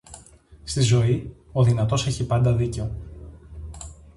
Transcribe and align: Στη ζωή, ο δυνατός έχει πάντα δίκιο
Στη 0.63 0.81
ζωή, 0.81 1.35
ο 1.51 1.63
δυνατός 1.63 2.07
έχει 2.07 2.25
πάντα 2.25 2.53
δίκιο 2.55 2.91